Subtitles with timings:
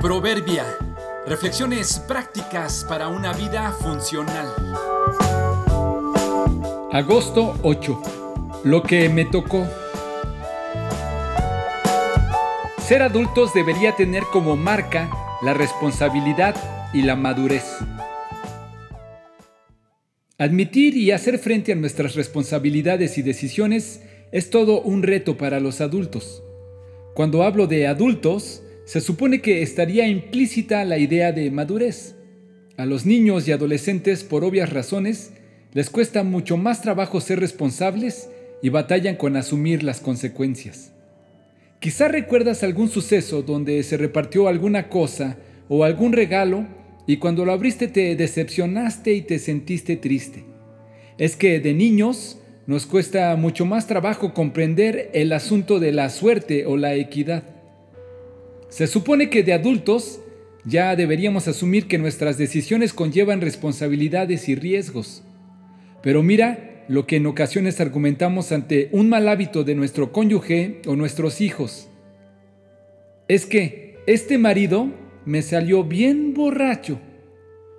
[0.00, 0.64] Proverbia.
[1.26, 4.46] Reflexiones prácticas para una vida funcional.
[6.92, 8.02] Agosto 8.
[8.62, 9.66] Lo que me tocó.
[12.80, 15.10] Ser adultos debería tener como marca
[15.42, 16.54] la responsabilidad
[16.94, 17.64] y la madurez.
[20.38, 25.80] Admitir y hacer frente a nuestras responsabilidades y decisiones es todo un reto para los
[25.80, 26.44] adultos.
[27.16, 32.14] Cuando hablo de adultos, se supone que estaría implícita la idea de madurez.
[32.78, 35.34] A los niños y adolescentes, por obvias razones,
[35.74, 38.30] les cuesta mucho más trabajo ser responsables
[38.62, 40.94] y batallan con asumir las consecuencias.
[41.80, 45.36] Quizá recuerdas algún suceso donde se repartió alguna cosa
[45.68, 46.66] o algún regalo
[47.06, 50.46] y cuando lo abriste te decepcionaste y te sentiste triste.
[51.18, 56.64] Es que de niños nos cuesta mucho más trabajo comprender el asunto de la suerte
[56.64, 57.57] o la equidad.
[58.78, 60.20] Se supone que de adultos
[60.64, 65.24] ya deberíamos asumir que nuestras decisiones conllevan responsabilidades y riesgos.
[66.00, 70.94] Pero mira lo que en ocasiones argumentamos ante un mal hábito de nuestro cónyuge o
[70.94, 71.88] nuestros hijos.
[73.26, 74.92] Es que este marido
[75.24, 77.00] me salió bien borracho.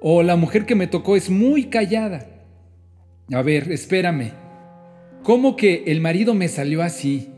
[0.00, 2.24] O la mujer que me tocó es muy callada.
[3.32, 4.30] A ver, espérame.
[5.24, 7.30] ¿Cómo que el marido me salió así?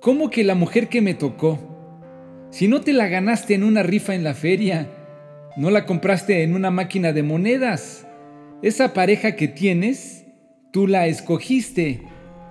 [0.00, 1.73] ¿Cómo que la mujer que me tocó?
[2.54, 4.88] Si no te la ganaste en una rifa en la feria,
[5.56, 8.06] no la compraste en una máquina de monedas.
[8.62, 10.24] Esa pareja que tienes,
[10.70, 12.02] tú la escogiste,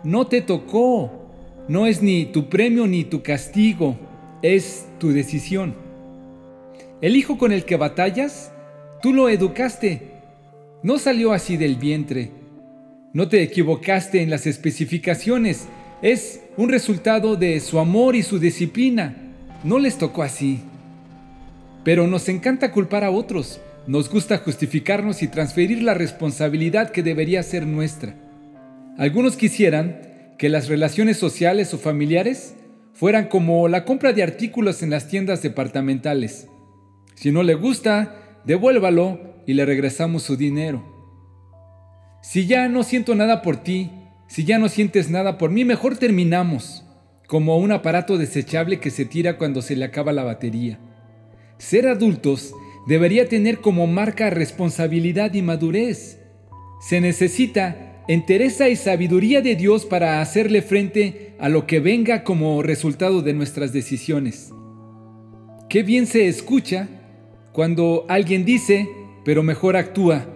[0.03, 1.31] no te tocó.
[1.69, 3.97] No es ni tu premio ni tu castigo,
[4.41, 5.73] es tu decisión.
[6.99, 8.51] El hijo con el que batallas,
[9.01, 10.01] tú lo educaste.
[10.83, 12.43] No salió así del vientre
[13.13, 15.67] no te equivocaste en las especificaciones.
[16.01, 19.22] Es un resultado de su amor y su disciplina.
[19.63, 20.61] No les tocó así.
[21.83, 23.61] Pero nos encanta culpar a otros.
[23.87, 28.15] Nos gusta justificarnos y transferir la responsabilidad que debería ser nuestra.
[28.97, 32.55] Algunos quisieran que las relaciones sociales o familiares
[32.93, 36.47] fueran como la compra de artículos en las tiendas departamentales.
[37.15, 40.83] Si no le gusta, devuélvalo y le regresamos su dinero.
[42.21, 43.91] Si ya no siento nada por ti,
[44.27, 46.85] si ya no sientes nada por mí, mejor terminamos,
[47.27, 50.79] como un aparato desechable que se tira cuando se le acaba la batería.
[51.57, 52.53] Ser adultos
[52.87, 56.19] debería tener como marca responsabilidad y madurez.
[56.81, 62.61] Se necesita entereza y sabiduría de Dios para hacerle frente a lo que venga como
[62.61, 64.51] resultado de nuestras decisiones.
[65.69, 66.89] Qué bien se escucha
[67.53, 68.89] cuando alguien dice,
[69.23, 70.27] pero mejor actúa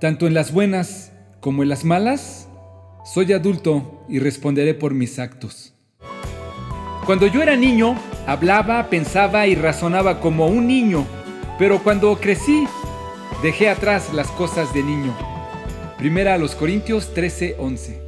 [0.00, 2.48] tanto en las buenas como en las malas,
[3.04, 5.77] soy adulto y responderé por mis actos.
[7.08, 7.96] Cuando yo era niño,
[8.26, 11.06] hablaba, pensaba y razonaba como un niño,
[11.58, 12.68] pero cuando crecí,
[13.42, 15.16] dejé atrás las cosas de niño.
[15.96, 18.07] Primera a los Corintios 13:11.